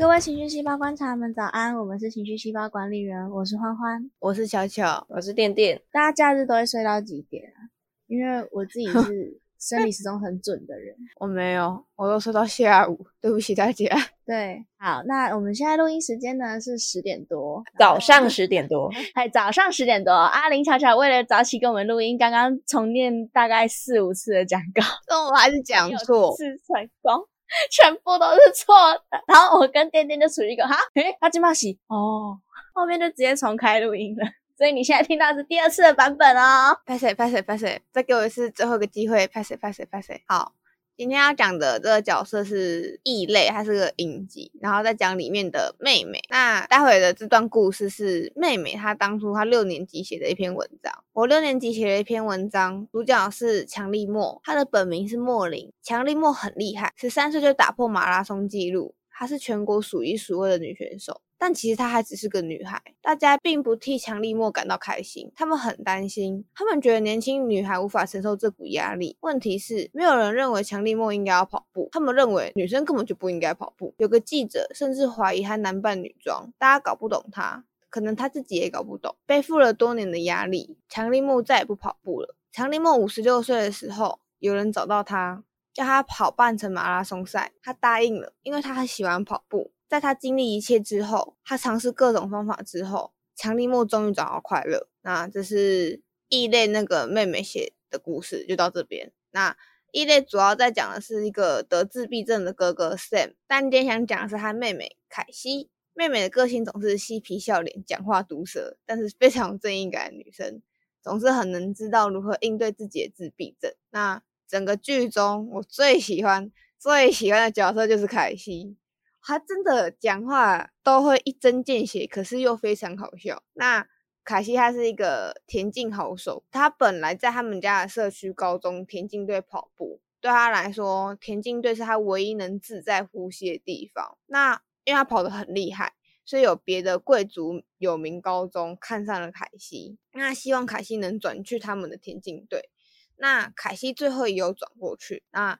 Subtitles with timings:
[0.00, 5.78] 各位情绪细胞观察们早安，我们是情绪细胞管理员，我是欢欢，我是巧巧，我是电电。
[5.92, 7.44] 大家假日都会睡到几点？
[7.50, 7.68] 啊？
[8.06, 13.84] 因为我自己是 生理时钟很准的人，我没有，我都睡到下午，对不起大家。
[14.24, 27.28] 对，好，那我们现在录音时间呢是十点多，早上十点多，嗨， 早上十点多，阿林巧巧为了早起跟我们录音，刚刚重念大概四五次的讲稿，但我还是讲错，是成功。
[27.70, 28.74] 全部都是错
[29.10, 32.38] 的，然后我跟店店就处于一个哈，诶，阿金马喜哦，
[32.74, 36.78] 后面就直接重开录音了，所以你现在听到是第二次的版本哦。
[36.86, 40.52] 拍谁拍谁拍谁，再给我一次最后一个机会，拍谁拍谁拍谁，好。
[41.00, 46.20] 今天要讲的这个角色是异类，他是个影集，然后再讲里面的妹妹。
[46.28, 50.92] 那待会的这段故事是妹妹她当初她六年级写的一篇文章。
[51.14, 55.72] 我六年级写了一篇文章，主角是强力莫，她的本名是莫林。
[55.82, 61.22] 强力莫很厉害，十三岁就打破马拉松纪录，她是全国数一数二的女选手。
[61.40, 69.16] 但其实她还只是个女孩，大家并不替强力莫感到开心，他们很担心，他们觉得年轻女孩无法承受这股压力。
[69.20, 73.94] 问题是，没有人认为强力莫应该要跑步，他们认为女生根本就不应该跑步。
[73.96, 79.16] 有个记者甚至怀疑她男扮女装，大家搞不懂她，可能她自己也搞不懂。
[79.24, 82.36] 背负了多年的压力，强力莫再也不跑步了。
[82.52, 89.70] 强力莫五十六岁的时候，有人找到他，叫他跑半程马拉松赛，他答应了，因为他很喜欢跑步。
[89.90, 94.88] 在他经历一切之后，他尝试各种方法之后，强力莫终于找到快乐。
[95.02, 99.10] 那这是异类那个妹妹写的故事，就到这边。
[99.32, 99.56] 那
[99.90, 105.68] 异类主要在讲的是一个得自闭症的哥哥 Sam，但今天想讲的是他妹妹凯西。
[105.92, 110.62] 妹妹的个性总是嬉皮笑脸，讲话毒舌，但是非常有正义感的女生，
[111.02, 113.74] 总是很能知道如何应对自己的自闭症。
[113.90, 118.76] 那整个剧中，我最喜欢、最喜欢的角色就是凯西。
[119.22, 123.42] 他真的讲话都会一针见血，可是又非常好笑。
[123.54, 123.86] 那
[124.24, 134.16] 凯西他是一个田径好手，他本来在他们家的社区高中田径队跑步，对他来说，田径队是他唯一能自在呼吸的地方。
[134.26, 135.94] 那因为他跑得很厉害，
[136.24, 142.70] 所以有别的贵族有名高中看上了凯西，那希望凯西能转去他们的田径队。
[143.16, 145.24] 那凯西最后也有转过去。
[145.30, 145.58] 那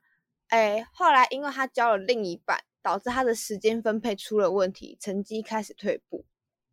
[0.49, 2.65] 哎，后来因为他交了另一半。
[2.83, 6.25] 导致他的时间分配出了问题，成绩开始退步。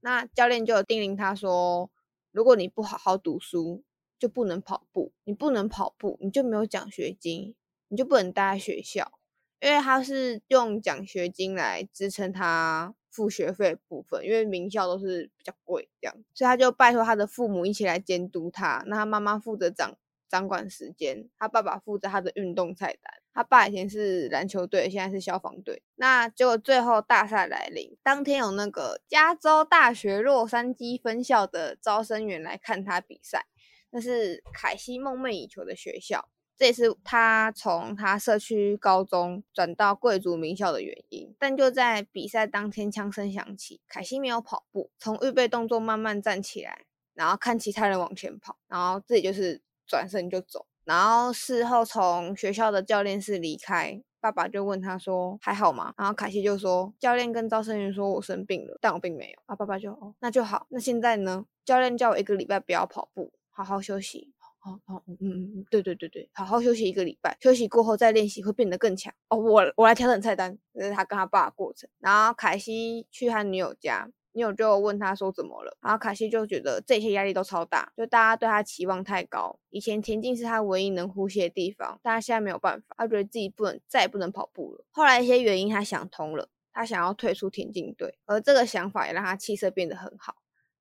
[0.01, 1.90] 那教练就叮咛他说
[2.31, 3.84] ：“如果你不好好读书，
[4.19, 5.12] 就不能跑步。
[5.25, 7.56] 你不能跑步，你就没有奖学金，
[7.90, 9.12] 你就不能待在学校，
[9.59, 18.84] 因为他是用奖学金来支撑他付学费部分，因为名校都是比较贵这样，所以他就拜托他的父母一起来监督他。
[18.88, 19.97] 那他妈妈负责掌
[20.29, 25.83] 掌管时间，他爸爸负责他的运动菜单。”他爸以前是篮球队，现在是消防队。
[25.95, 33.45] 那结果最后大赛来临，当天有那个加州大学洛杉矶分校的招生员来看他比赛，
[33.91, 41.35] 那是凯西梦寐以求的学校，这也是他从他社区高中转到贵族名校的原因。
[41.38, 50.66] 但就在比赛当天，枪声响起，凯西没有跑步，从预备动作慢慢站起来，然后看其他人往前跑，然后自己就是转身就走。
[50.84, 60.66] 然后事后从学校的教练室离开，爸爸就问他说：“还好吗？”然后凯西就说：“教练跟招生员说我生病了，但我并没有。”啊，爸爸就哦，那就好。
[60.70, 61.46] 那现在呢？
[61.66, 64.31] 教练叫我一个礼拜不要跑步，好好休息。
[64.64, 69.14] 哦哦，嗯嗯嗯，对对对对，好好休息一个礼拜，休息过后再练习会变得更强。
[69.28, 71.90] 哦，我我来调整菜单，这是他跟他爸的过程。
[72.00, 74.09] 然后凯西去他女友家。
[74.38, 79.58] 女友就问他说怎么了，然后卡西就觉得这些压力都超大，就大家对他期望太高。
[79.72, 84.86] 以前田径是他唯一能呼吸的地方，但他现在没有办法，他觉得自己不能再也不能跑步了。
[84.92, 90.36] 后来一些原因他想通了，他想要退出田径队，而这个想法也让他气色变得很好。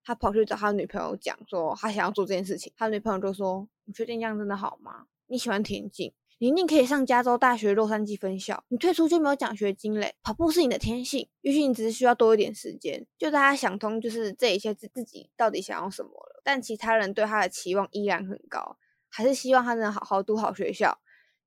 [0.04, 5.06] 他跑去找他女朋友讲说他想要做这件事情，他女朋友就说：“你确定这样真的好吗？
[5.28, 10.16] 你喜欢田径？”你一定可以上加州大学洛杉矶分校，你退出就没有奖学金嘞。
[10.22, 13.06] 跑步是你的天性，也许你只是需要多一点时间。
[13.16, 16.42] 就大家想通，就是这一切自自己到底想要什么了。
[16.44, 18.76] 但其他人对他的期望依然很高，
[19.08, 20.98] 还是希望他能好好读好学校。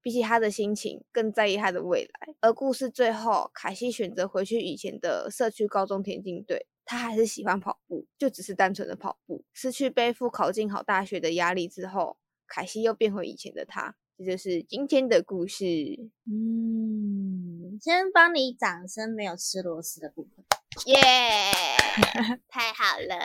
[0.02, 2.34] 比起他的心情，更在意他的未来。
[2.40, 9.44] 而故事最后，凯西选择回去以前的社区高中田径队，他还是喜欢跑步，就只是单纯的跑步。
[9.54, 12.18] 失去背负考进好大学的压力之后，
[12.48, 13.98] 凯西又变回以前的他。
[14.20, 15.66] 这就是今天的故事。
[16.30, 20.44] 嗯，先帮你掌声，没有吃螺丝的部分。
[20.88, 21.00] 耶，
[22.50, 23.16] 太好了！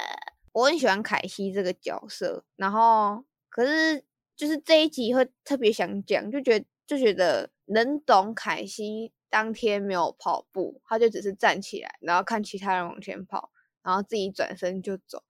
[0.53, 4.05] 我很喜欢凯西这个角色，然后可是
[4.37, 13.51] 就是这一集会特别想讲，就觉得就觉得能懂凯西当天没有跑步，他就只是站起来，然后看其他人往前跑，
[13.83, 15.25] 然后自己转身就走。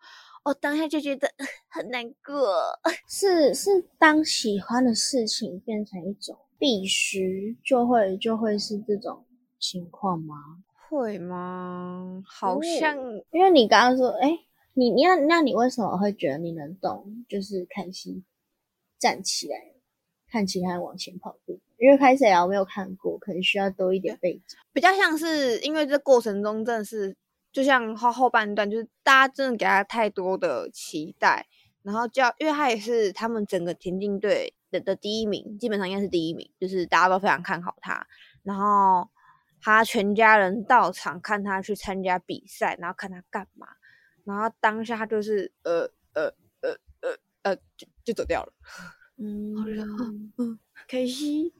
[0.45, 1.29] 我当下就觉得
[1.69, 2.55] 很难过。
[3.09, 9.25] 是 是，当喜欢的事情变成一种必须，就会就会是这种
[9.59, 10.35] 情况吗？
[10.89, 12.23] 会吗？
[12.27, 12.97] 好哦像
[13.33, 14.39] 因为你刚刚说，哎，
[14.75, 17.25] 你你那那你为什么会觉得你能动？
[17.29, 18.23] 就是看戏
[18.99, 19.57] 站起来，
[20.31, 21.59] 看其他人往前跑步。
[21.79, 24.43] 因为开始啊，我没有看过，可能需要多一点背景。
[24.73, 27.17] 比较像是因为这过程中真的是，
[27.55, 31.47] 就像后后半段，就是大家真的给他太多的期待，
[31.83, 38.05] 然后叫，因为他也是他们整个田径队的的第一名，基本上应该是第一名，就是大家都非常看好他，
[38.43, 39.09] 然后
[39.63, 43.69] 他全家人到场看他去参加比赛，然后看他干嘛，
[44.25, 46.25] 然后当下他就是呃呃
[46.61, 46.71] 呃
[47.03, 48.53] 呃呃就就走掉了，
[49.17, 49.55] 嗯，
[50.39, 50.59] 嗯，
[50.89, 51.55] 可惜，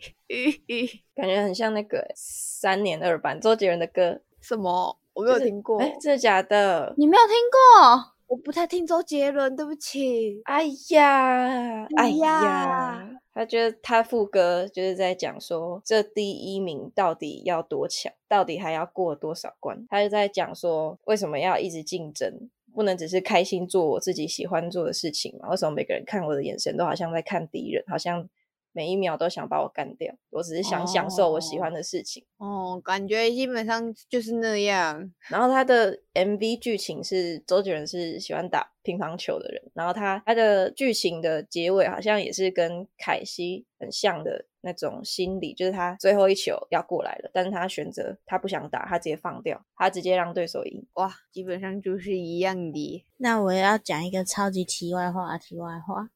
[1.15, 6.93] 感觉很像那个三年二班周杰伦的歌，什么我没有就是听过，哎，真的假的？
[6.97, 8.15] 你没有听过？
[8.27, 10.41] 我不太听周杰伦，对不起。
[10.45, 19.87] 哎呀，哎呀呀，他觉得他副歌就是在讲说，这第一名到底要多强，到底还要过多少关？
[19.89, 25.51] 他就在讲说，为什么要一直竞争，不能只是开心做我自己喜欢做的事情嘛？
[25.51, 28.27] 为什么每个人看我的眼神都好像在看敌人，好像
[28.75, 30.13] 每一秒都想把我干掉？
[30.31, 32.25] 我只是想享受我喜欢的事情。
[32.37, 35.11] 哦，感觉基本上就是那样。
[35.31, 50.85] 然后他的 MV 剧情是周杰伦是喜欢打乒乓球的人，然后他他的剧情的结尾好像也是跟凯西很像的那种心理，就是他最后一球要过来了，但是他选择他不想打，他直接放掉，他直接让对手赢。
[50.95, 53.07] 哇，基本上就是一样的。
[53.19, 56.11] 那我要讲一个超级题外话，题外话。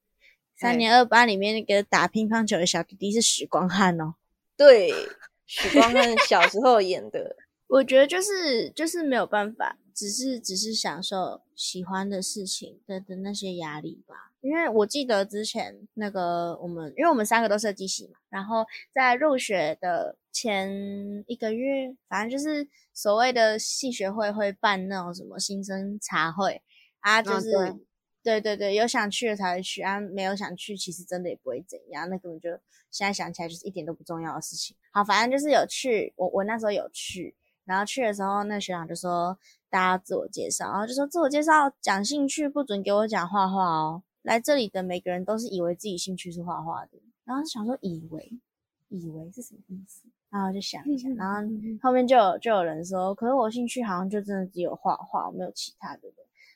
[0.59, 4.15] 三哎年二班里面那个打乒乓球的小弟弟是许光汉哦。
[4.57, 4.91] 对，
[5.45, 14.33] 许光汉小时候演的， 我觉得就是就是没有办法，只是只是享受喜欢的事情的的那些压力吧。
[14.41, 26.61] 因为我记得之前那个我们，因为我们三个都设计系嘛，然后在入学的前一个月，反正就是所谓的系学会会办那种什么新生茶会
[27.01, 27.47] 啊，就是、
[28.21, 32.49] 对对对对，有想去的才会去啊，没有想去，其实真的也不会怎样，那根本就
[32.91, 34.75] 现在想起来就是一点都不重要的事情。
[34.91, 37.35] 好，反正就是有去，我我那时候有去，
[37.65, 39.37] 然后去的时候，那学长就说
[39.69, 48.39] 大家自我介绍，然后就说自我介绍讲兴趣不准给我讲画画哦，来这里的每个人都是以为自己兴趣是画画的，然后想说以为
[48.89, 50.03] 以为是什么意思？
[50.29, 51.41] 然后就想一想，然后
[51.81, 56.13] 后面就有就有人说，可是我兴趣好像就真的只有画画，我没有其他的了。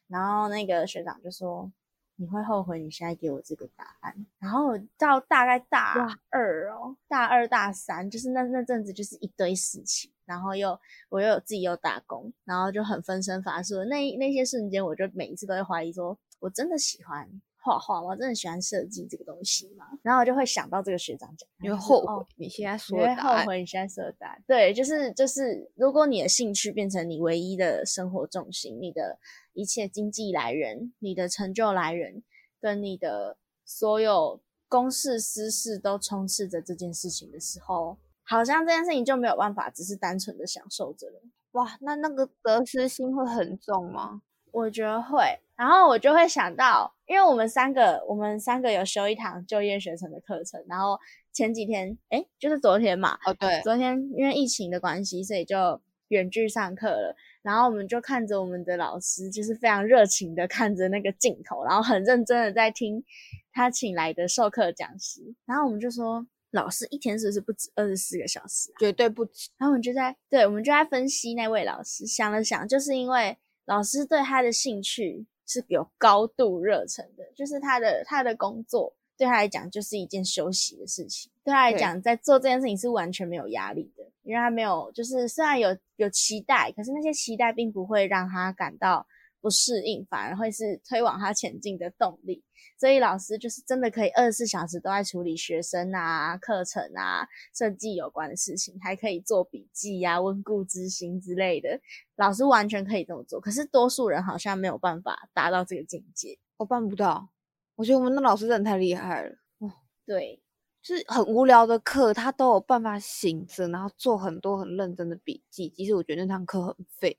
[0.07, 1.71] 然后那个学长就说
[2.17, 10.79] ：“你会后悔你现在给我这个答案。”然后到大概大二哦，大二大三，就是那那阵子就是一堆事情，然后又
[11.09, 13.83] 我又有自己又打工，然后就很分身乏术。
[13.85, 17.27] 那那些瞬间，我就每一次都会怀疑说：我真的喜欢
[17.61, 18.07] 画画吗？
[18.09, 19.85] 我真的喜欢设计这个东西吗？
[20.01, 23.47] 然后我就会想到这个学长讲，你会后悔你现在你会后说的答案。
[23.47, 24.43] 悔你现在说的答案。
[24.45, 29.17] 对，就是就是，如果你的兴趣变成你唯一的生活重心，你的
[29.53, 32.21] 一切经济来源、你的成就来源，
[32.59, 41.21] 跟你的所有公事私事都充斥着这件事情的时候，好像这件事情就没有办法只是单纯的享受着了。
[41.51, 44.21] 哇，那那个得失心会很重吗？
[44.51, 50.99] 我觉得会，然后我就会想到，因为我们三个，我们三个有修一堂就业学程的课程，然后
[51.31, 57.15] 前几天，哎，就是昨天嘛，哦，对，昨天因为疫情的关系，所以就远距上课了。
[57.43, 63.03] 然后我们就看着我们的老师，就是非常热情的看着那个镜头，然后很认真的在听
[63.51, 65.21] 他请来的授课讲师。
[65.45, 68.79] 然后我们就说，老师一天是不是不止二十四个小时啊？
[68.79, 69.49] 绝对不止。
[69.57, 89.07] 然后我们就在对，我们就在分析那位老师，想了想，就是因为老师对他的兴趣是有高度热忱的，就是他的他的工作对他来讲就是一件休息的事情，对他来讲在做这件事情是完全没有压力的，因为他没有就是虽然有有期待，可是那些期待并不会让他感到
[89.39, 92.43] 不适应，反而会是推往他前进的动力。
[92.77, 97.25] 所以老师就是真的可以二十四小时都在处理学生啊、课程啊、
[97.55, 101.79] 设计有关的事情，还可以做笔记啊、温故知新之类的。
[102.17, 106.37] 老师完全可以这么做，可是多数人好像没有办法达到这个境界。
[106.57, 107.29] 我办不到。
[107.75, 109.71] 我觉得我们那老师真的太厉害了，哦
[110.05, 110.41] 对，
[110.81, 115.69] 就是很无聊的课，他都有办法醒着，然后做很多很认真的笔记。
[115.69, 117.17] 即使我觉得那堂课很废，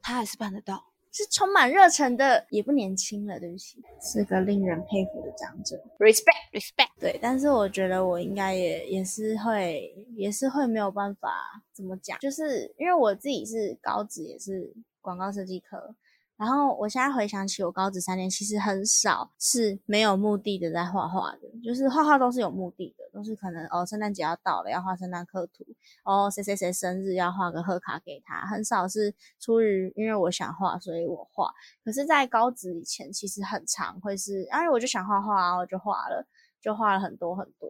[0.00, 0.84] 他还是办得到。
[1.14, 5.76] 是充满热忱的，也不年轻了，对不起，是个令人佩服的长者。
[5.98, 6.88] respect respect。
[6.98, 14.72] 对，但是我觉得我应该也也是会，也是会没有办法怎么讲，就是因为我自己是高职，也是
[15.02, 15.94] 广告设计科。
[16.42, 25.64] 然后我现在回想起我高职三年，其实很少是没有目的的在画画的，就是画画都是有目的的，都是可能哦，圣诞节要到了，要画圣诞刻图，
[26.02, 31.48] 哦，谁谁谁生日要画个贺卡给他，很少是出于因为我想画，所以我画。
[31.84, 36.26] 可是，在高职以前，其实很常会是，哎，我就想画画啊，我就画了。
[36.62, 37.68] 就画了很多很多，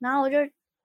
[0.00, 0.38] 然后我就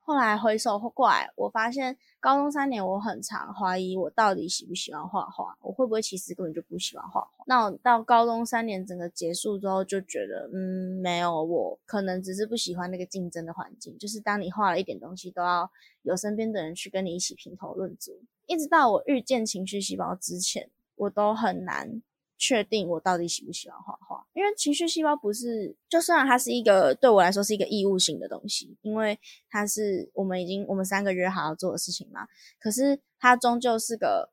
[0.10, 7.46] 后来回首过来，我发现高中三年我很常怀疑我到底喜不喜欢画画，我会不会其实根本就不喜欢画画。
[7.46, 15.70] 那我到高中三年整个结束之后，就觉得嗯，没有，我可能只是不喜欢那个竞争的环境，就是当你画了一点东西，都要
[16.02, 18.20] 有身边的人去跟你一起评头论足。
[18.48, 22.02] 一直到我遇见情绪细胞之前，我都很难。
[22.40, 29.20] 确定我到底喜不喜欢画画，因为情绪细胞不是，就算它是一个对我来说是一个义务性的东西，因为
[29.50, 32.26] 它是我们已经我们三个约好要做的事情嘛，
[32.58, 34.32] 可是它终究是个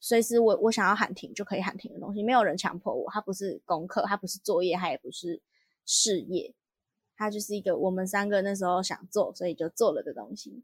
[0.00, 5.40] 随时我我想要喊停就可以喊停的东西，没有人强迫我，它不是功课，它不是作业，它也不是
[5.86, 6.54] 事业，
[7.16, 10.62] 它就是一个我们三个那时候想做，所以就做了的东西，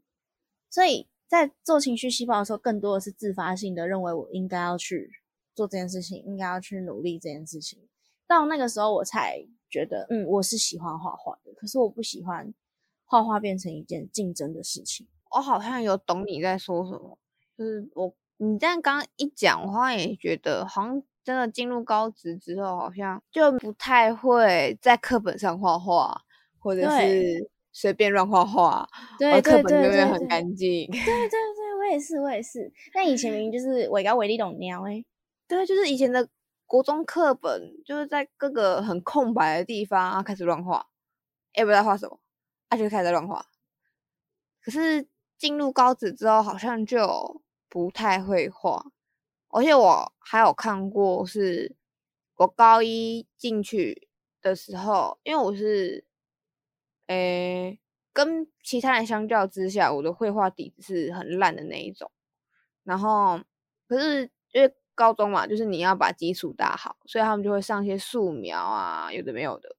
[0.69, 5.09] 所以在做情绪细胞的时候，更多的是自发性的认为我应该要去。
[5.57, 7.79] 做这件事情应该要去努力这件事情，
[8.27, 12.53] 到那个时候我才觉得，嗯，我是喜欢画画的，可是我不喜欢
[13.05, 15.07] 画画变成一件竞争的事情。
[15.31, 17.17] 我好像有懂你在说什么，
[17.57, 26.21] 就是我你这样刚刚一讲，我好像也觉得，好像真的进入高职之后，好像就不太会在课本上画画，
[26.59, 28.87] 或者是随便乱画画，
[29.17, 30.85] 对课本就会很干净。
[30.91, 32.71] 对对对，我也是，我也是。
[32.93, 35.03] 但以前明明就是伟高伟力懂鸟哎。
[35.49, 36.27] 对，就是以前的
[36.65, 40.87] 国中课本，就是在各个很空白的地方啊开始乱画，
[41.53, 42.19] 也不知道画什么，
[42.69, 43.45] 啊就开始乱画。
[44.61, 48.85] 可是进入高职之后，好像就不太会画，
[49.49, 51.75] 而且我还有看过，是
[52.35, 54.09] 我高一进去
[54.41, 56.05] 的时候，因为我是，
[57.07, 57.79] 诶，
[58.11, 62.11] 跟其他人相较之下，我的绘画底子是很烂的那一种，
[62.83, 63.39] 然后
[63.87, 64.75] 可是因为。
[64.97, 69.75] 高中嘛，就是你要把基础打好，所以他们就会上一些素描啊，有的没有的。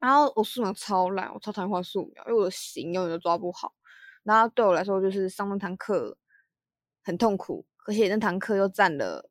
[0.00, 3.72] 然后我素描超烂，我超讨厌画素描，因为我的形永远都抓不好。
[4.24, 6.18] 然后对我来说，就是上那堂课
[7.04, 9.30] 很痛苦，而且那堂课又占了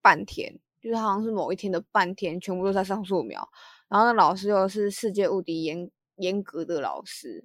[0.00, 3.48] 半天，就是好像是某一天的半天，全部都在上素描。
[3.88, 7.44] 然后那老师又是世界无敌严严格的老师，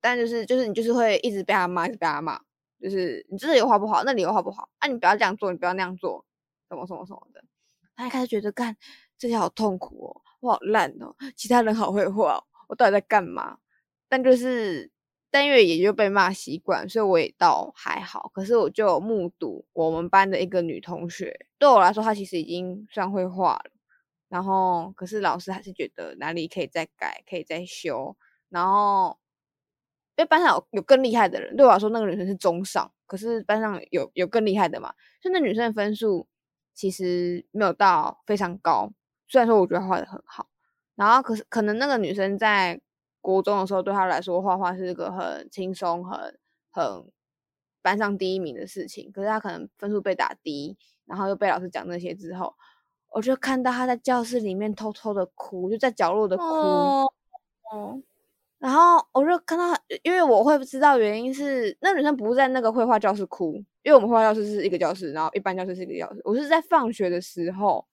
[0.00, 2.40] 但就是就是你就是会一直被他骂，一直被他骂，
[2.80, 6.24] 就是你这里画不好，那里又画不好，啊你不要这样做，你不要那样做。
[6.72, 7.44] 什么什么什么的，
[7.94, 8.74] 他一开始觉得干
[9.18, 13.58] 这些好痛苦哦，我好烂哦，其他人好会画，我到底在干嘛？
[14.08, 14.90] 但就是
[15.30, 18.30] 但因为也就被骂习惯，所以我也倒还好。
[18.32, 23.70] 可是我就目睹我们班的一个女同学，对我来说她其实已经算会画了，
[24.30, 28.16] 然后可是老师还是觉得哪里可以再改，可以再修。
[28.48, 29.18] 然后
[30.16, 36.26] 因为班上有有更厉害的人，对我来说那个女生是中上，可是班上有有更厉害的嘛，就那女生的分数。
[36.74, 38.92] 其实没有到非常高，
[39.28, 40.48] 虽然说我觉得画的很好，
[40.94, 42.80] 然后可是可能那个女生在
[43.20, 46.38] 国中的时候，对她来说画画是一个很轻松、很
[46.70, 47.10] 很
[47.82, 49.10] 班上第一名的事情。
[49.12, 52.54] 可是她可能分数被打低，然后又被老师讲那些之后，
[53.10, 56.42] 我就看到她在教室里面偷偷的哭，就在角落的哭。
[56.44, 57.12] 哦，
[57.72, 58.02] 哦
[58.62, 66.20] 然后我就看到，因为我会知道原因是那女生不是在那个绘画教室哭，因为我们绘画教室是一个教室，然后一般教室是一个教室。
[66.24, 67.84] 我是在放学的时候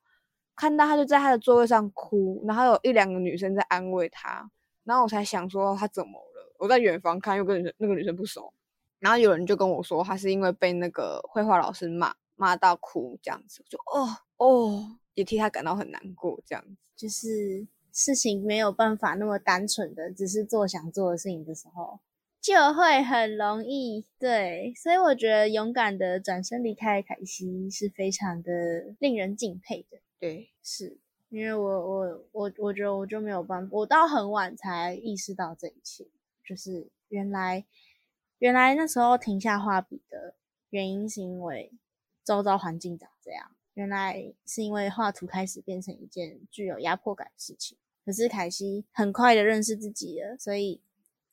[0.56, 4.48] 看到她就在她的座位上哭，然后有一两个女生在安慰她，
[4.84, 6.54] 然后我才想说她怎么了。
[6.60, 8.54] 我在远方看，又跟女生那个女生不熟，
[9.00, 14.08] 然后有人就跟我说，她是因为被那个绘画老师骂骂到哭这样子，就哦
[14.38, 16.76] 哦，也替她感到很难过这样子。
[16.96, 22.00] 就是事情没有办法那么单纯的，只是做想做的事情的时候，
[22.42, 24.74] 就会很容易对。
[24.76, 29.98] 所以我觉得勇敢的转身离开凯西是非常的令人敬佩的。
[30.20, 30.98] 对，是
[31.30, 36.08] 因为我我我我觉得我就没有办法，我到很晚才意识到这一切，
[36.44, 37.66] 就是原来
[38.40, 40.36] 原来那时候停下画笔的
[40.70, 41.72] 原因是因为
[42.24, 43.52] 周遭环境长这样。
[43.80, 47.78] 原来是因为画图开始变成一件具有压迫感的事情。
[48.06, 50.82] 可是凯西很快的认识自己了，所以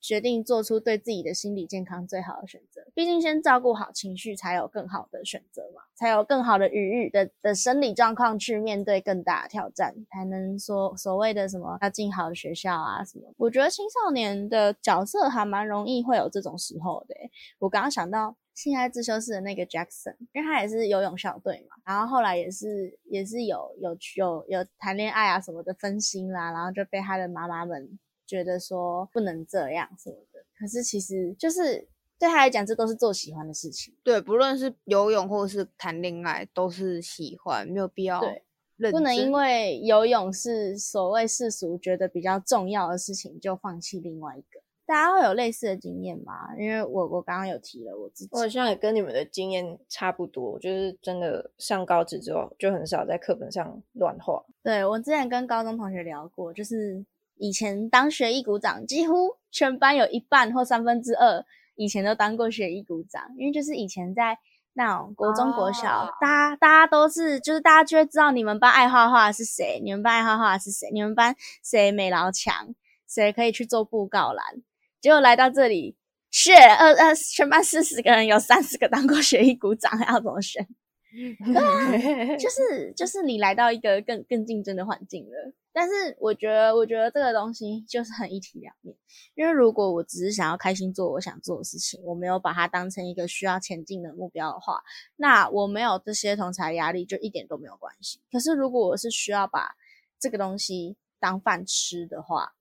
[0.00, 2.86] 决定做出对自己的心理健康最好的选择。
[2.94, 13.24] 毕竟先照顾好情绪，才有更好的选择嘛，才有更好的余裕的的生理状况去面对更大的挑战，才能说所谓的什么要进好的学校啊什么。
[13.38, 17.16] 我觉得青少年的角色还蛮容易会有这种时候的。
[17.58, 18.36] 我刚刚想到。
[18.56, 30.40] 现在自修室的那个 Jackson，因为他也是游泳校队嘛，然后后来也是也是有有有有谈恋爱啊什么的分心啦，然后就被他的妈妈们觉得说不能这样什么的。
[30.58, 31.86] 可是其实就是
[32.18, 33.94] 对他来讲，这都是做喜欢的事情。
[34.02, 38.42] 对，不论是游泳或者是谈恋爱，都是喜欢，没有必要对，
[38.90, 44.62] 不能因为游泳是所谓世俗觉得比较重要的事情，就放弃另外一个。
[44.86, 46.54] 大家会有类似的经验吗？
[46.56, 54.44] 因为我我刚刚有提了我自己，我好像也跟你们的经验差不多，就是真的上高职之后就很少在课本上乱画。
[54.62, 57.04] 对我之前跟高中同学聊过，就是
[57.36, 64.38] 以前当学艺股长，几乎全班有一半或三分之二以前都当过学艺股长，因为就是以前在
[64.74, 72.72] 那种国中国小，大家大家都是就是大家就会知道你们班爱画画是谁，你们班爱画画是谁，你们班谁美劳强，
[73.08, 74.62] 谁可以去做布告栏。
[75.06, 75.96] 结果来到这里，
[76.32, 80.66] 是呃呃，全班四十个人，有三十个当过学艺股长，要怎么选？
[82.36, 85.52] 就是就是你来到一个更更竞争的环境了。
[85.72, 88.96] 但是我觉得，我觉得这个东西就是很一体两面。
[89.36, 94.82] 因为如果我只是想要开心做我想做的事情，我没有把它当成一个需要前进的目标的话，
[95.14, 98.18] 那我没有这些同才压力，就一点都没有关系。
[98.32, 99.76] 可是如果我是需要把
[100.18, 102.55] 这个东西当饭吃的话，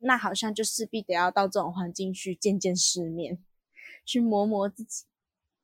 [0.00, 3.38] 那好像就势必得要到这种环境去见见世面，
[4.04, 5.04] 去磨磨自己。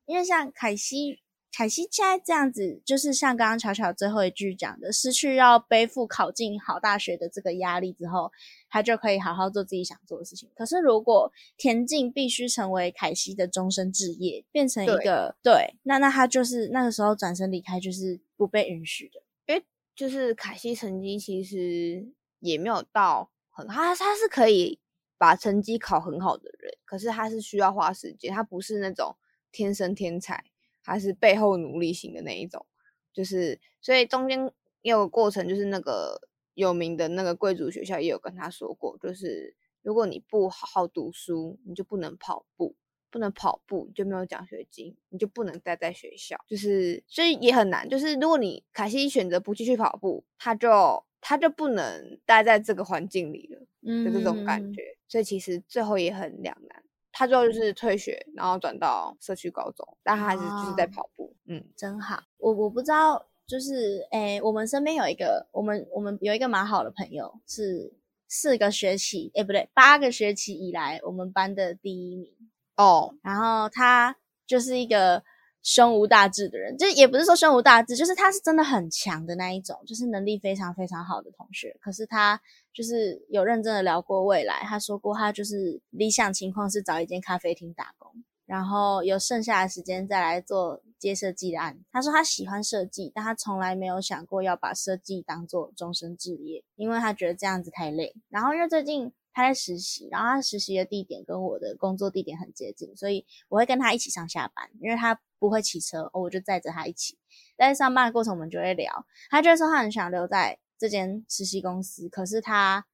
[0.07, 8.31] 因为像凯西，凯西现在这样子，就是像刚刚巧巧最后一句讲的，失去要背负考进好大学的这个压力之后，
[8.69, 10.51] 他就可以好好做自己想做的事情。
[10.55, 19.23] 可是如果田径必须成为凯西的终身职业，变成一个对，那那他就是那个时候转身离开，就是不被允许的。
[19.47, 19.65] 因为
[19.95, 23.31] 就是凯西成绩其实也没有到。
[23.57, 24.81] 很他他是可以
[25.17, 29.17] 把成绩考很好的人，可是他是需要花时间，他不是那种
[29.53, 30.45] 天生天才，
[30.83, 32.67] 他是背后努力型的那一种，
[33.13, 36.21] 就是所以中间也有个过程，就是那个
[36.55, 42.75] 有名的那个贵族学校也有跟他说过，就是如果你不好好读书，你就不能跑步，
[43.09, 51.05] 不能跑步就没有奖学金，你就不能待在学校，就是所以也很难，就是如果你凯西选择不继续跑步，他就。
[51.27, 56.83] 他就不能待在这个环境里了，的这种感觉，所以其实最后也很两难。
[57.13, 61.35] 他最后就是退学，然后转到社区高中，但他还是就是在跑步。
[61.47, 62.23] 嗯，真好。
[62.37, 67.95] 我我不知道，就是诶，我们身边有一个，我们我们有一个蛮好的朋友，是
[68.29, 72.31] 四个学期，诶，不对，八个学期以来我们班的第一名
[72.77, 73.15] 哦。
[73.23, 74.15] 然后他
[74.47, 75.23] 就是一个。
[75.65, 81.75] 胸无大志的人，就也不是说胸无大志，就是他是真的很强的那一种，就是能力非常非常好的同学。
[81.81, 82.39] 可是他
[82.75, 88.13] 就是有认真的聊过未来，他说过他就是理想情况是找一间咖啡厅打工，
[88.45, 91.79] 然后有剩下的时间再来做接设计的案。
[91.91, 98.15] 他说他喜欢设计，但他从来没有想过要把设计当做终身志业，因为他觉得这样子太累。
[98.29, 99.11] 然后因为最近。
[99.37, 107.19] 他在实习，然后他实习的地点跟我的工作地点很接近，所以我会跟他一起上下班，因为他不会骑车，哦我就载着他一起。
[107.57, 109.07] 在上班的过程，我们就会聊。
[109.29, 112.87] 他就说他很想留在这间实习公司，可是他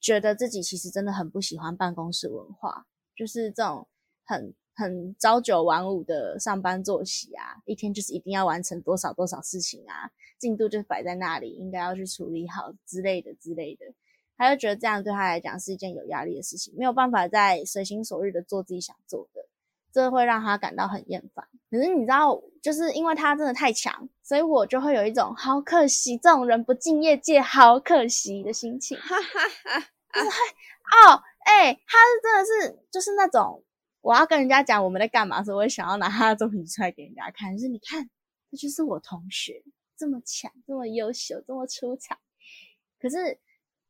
[0.00, 3.88] 觉得自己其实真的很不喜欢办公室文化，就是这种
[4.24, 13.86] 很很朝九晚五的上班作息啊，一天就是一定要完成多少多少事情啊，进度就摆在那里，应该要去处理好之类的之类的。
[14.36, 19.48] 他就觉得这样对他来讲是一件有压力的事情，没有办法再随心所欲的做自己想做的，
[19.92, 21.48] 这会让他感到很厌烦。
[21.70, 28.96] 可是你知道，就是因为他真的太强，所以我就会有一种好可惜，这种人不进业界好可惜的心情。
[28.98, 29.80] 哈哈哈，
[31.12, 33.62] 哦，哎，他是真的是就是那种
[34.00, 37.56] 我要跟人家讲我们在干嘛时，我会想要拿他的作品出来给人家看。
[37.56, 38.08] 就是你看，
[38.50, 39.62] 这就是我同学
[39.96, 42.18] 这么强，这么优秀，这么出彩。
[43.00, 43.38] 可是。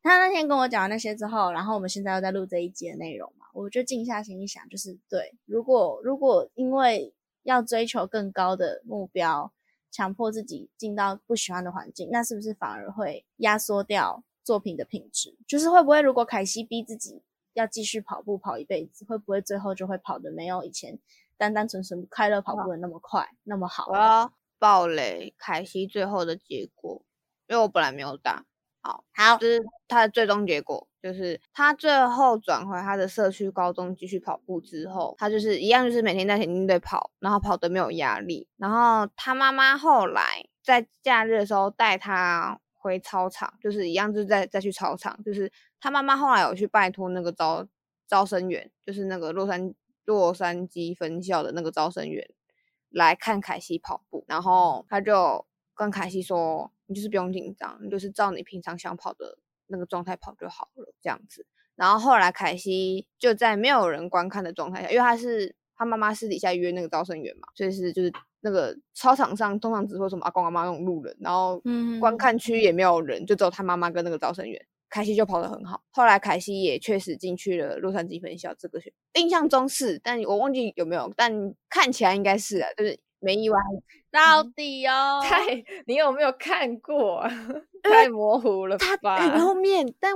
[0.01, 7.13] 他那天跟我讲完那些之后，然后我们现在又在录这一集的内容嘛，我就静下心一想，就是对，如果如果因为
[7.49, 9.51] 要追求更高的目标，
[9.89, 15.35] 强迫自己进到不喜欢的环境，那是不是反而会压缩掉作品的品质？
[15.47, 20.99] 就是会不会如果凯西逼自己要继续跑步跑一辈子，会不会最后就会跑的没有以前
[21.37, 23.87] 单单纯纯快乐跑步的那么快那么好？
[23.89, 27.01] 我要暴雷凯西最后的结果，
[27.47, 28.45] 因为我本来没有打。
[28.81, 30.87] 好，好，这是他的最终结果。
[31.01, 38.47] 就是他最后转回他的社区高中继续跑步之后，他就是一样，就是每天在田径队跑，然后跑得没有压力。
[38.57, 45.23] 然后他妈妈后来在假日的时候带他回操场，就是一样，就是再再去操场。
[45.23, 47.65] 就是他妈妈后来有去拜托那个招
[48.07, 49.73] 招生员，就是那个洛杉
[50.05, 52.27] 洛杉矶分校的那个招生员
[52.89, 59.37] 来看凯西跑步，然后他就跟凯西说：“你就是不用紧张，就是照你平常想跑的。”
[59.69, 61.45] 那个状态跑就好了，这样子。
[61.75, 71.61] 然后后来凯西就在没有人观看的状态下，因为他是他妈妈私底下约那个招生员嘛，所以是就是那个操场上通常只会什么阿公阿妈那种路人，然后
[71.99, 74.65] 观看区也没有人，就只有他妈妈跟那个招生员。
[74.89, 75.83] 凯西就跑得很好。
[75.91, 81.31] 后来凯西也确实进去了洛杉矶分校这个学，印象中是，但我忘记有没有，但
[81.69, 83.59] 看起来应该是啊，就是没意外。
[84.11, 85.21] 到底哦？
[85.23, 87.23] 太，你有没有看过？
[87.83, 89.17] 太模糊了吧？
[89.17, 90.13] 很后面，但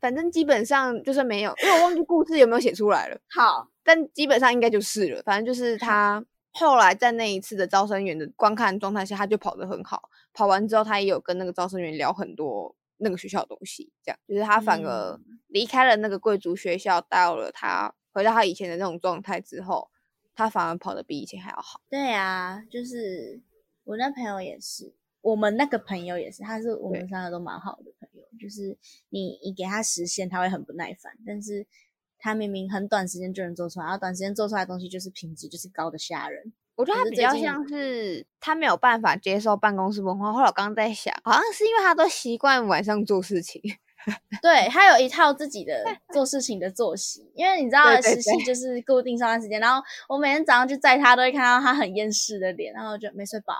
[0.00, 3.18] 反正基本上就是没有，因为我忘记故事有没有写出来了。
[3.34, 5.22] 好，但基本上应该就是了。
[5.22, 10.02] 反正就是他后来在那一次的招生员的观看状态下，他就跑得很好。
[10.34, 19.88] 跑完之后，他也有跟那个招生员聊很多那个学校的东西，这样就是他反而离开了那个贵族学校，到了他回到他以前的那种状态之后。
[20.34, 21.80] 他反而跑得比以前还要好。
[21.88, 23.40] 对啊，就是
[23.84, 28.22] 我那朋友也是，我们那个朋友也是，他是我们三个都蛮好的朋友。
[28.40, 28.76] 就是
[29.10, 31.66] 你你给他实现，他会很不耐烦，但是
[32.18, 36.52] 他明明很短时间就能做出来，然后短时间做出来的东西就是品质就是高的吓人。
[36.74, 40.32] 我觉得他比较像是他没有办法接受办公室文化。
[40.32, 43.60] 后来我刚刚在想，好像是因为他都习惯晚上做事情。
[44.42, 53.54] 对他有一套自己的做事情的作息，因为你知道实习就是固定上班时间，然后我每天早上去载他，都会看到他很厌世的脸，然后就没睡饱，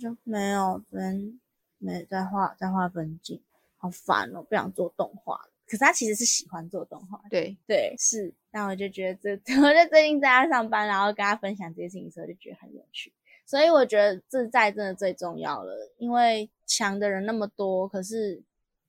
[0.00, 1.38] 就没有昨天
[1.78, 3.42] 没在画在画分镜，
[3.76, 5.38] 好烦哦，不想做动画。
[5.66, 7.56] 可是他其实是喜欢做动画，对。
[7.66, 13.12] 对是，但我就觉得这 我就最近在他上班，然后跟他分享这些事情的时候，就觉得很有趣，
[13.44, 18.42] 所以我觉得自在真的最重要了，因为强的人那么多，可是。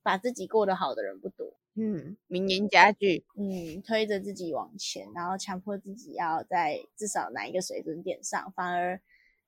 [0.03, 8.99] 把自己过得好的人不多，嗯，明年佳句，嗯，推着自己往前，然后强迫自己要在至少哪一个水准点上，反而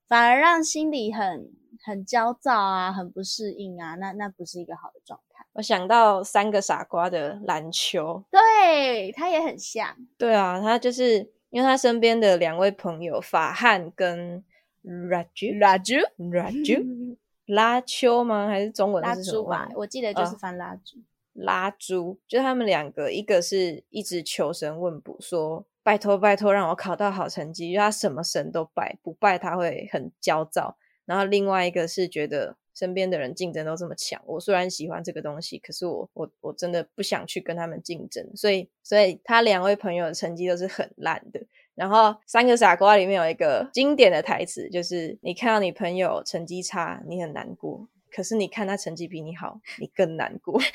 [0.08, 1.52] 反而让心里很
[1.84, 5.46] 很焦躁啊，很不适应啊，那那不是一个好的状态。
[5.54, 14.44] 我想到三个傻瓜的篮球，对他也很像，对啊，他就是因为他身边的两位朋友法汉跟
[14.84, 17.18] Raju Raju Raju。
[17.46, 18.48] 拉秋吗？
[18.48, 19.70] 还是中文拉猪吧？
[19.76, 20.98] 我记得就是翻拉猪。
[21.34, 30.78] 拉猪，就他们两个，一个是一直求神问卜，说拜托拜托让我考到好成绩，因为他什么神都拜，不拜他会很焦躁。
[31.06, 41.42] 然后另外一个是觉得身边的人竞争都这么强，我虽然喜欢这个东西，可是我我我真的不想去跟他们竞争，所以所以他两位朋友的成绩都是很烂的。
[41.76, 50.60] 然后三个傻瓜里面有一个经典的台词，就是你看到你朋友成绩差，你很难过；可是你看他成绩比你好，你更难过。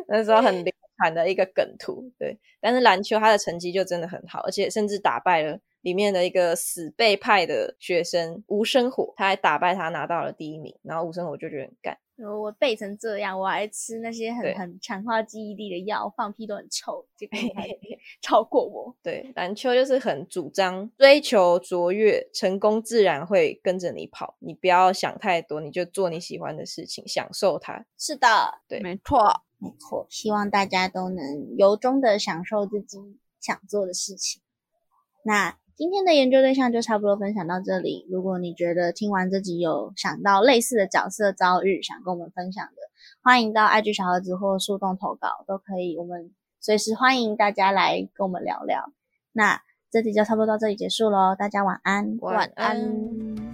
[0.08, 2.38] 那时候很流传的一个梗图，对。
[2.60, 10.76] 但是篮球他的成绩就真的很好，而且甚至打败了里面的一个死背派的学生吴生火，他还打败他拿到了第一名。
[10.82, 11.96] 然后吴生火就觉得很干。
[12.16, 17.68] 我背成这样，我还吃那些很很强化记忆力的药，放屁都很臭，结果还
[18.20, 18.96] 超过我。
[19.00, 27.86] 对，篮球就是很主张追求卓越，成功自然会跟着你跑，你不要想太多，你就做你喜欢的事情，享受它。
[27.96, 28.26] 是的，
[28.66, 30.04] 对，没错，没错。
[30.10, 32.98] 希望大家都能由衷的享受自己
[33.38, 34.42] 想做的事情。
[35.22, 35.56] 那。
[35.76, 38.06] 今天的研究对象就差不多分享到这里。
[38.08, 42.76] 如果你觉得听完这集有想到类似的角色遭遇，想跟我们分享的，
[43.22, 45.98] 欢迎到 IG 小盒子或树洞投稿，都可以。
[45.98, 46.30] 我们
[46.62, 48.90] 随时欢迎大家来跟我们聊聊。
[49.32, 49.60] 那
[49.90, 53.45] 这集就差不多到这里结束喽，大家晚安，晚安。